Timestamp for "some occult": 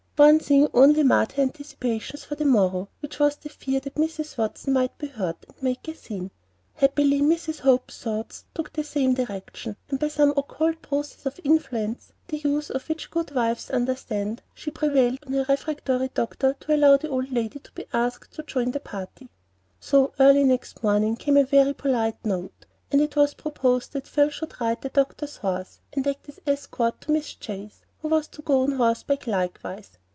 10.09-10.83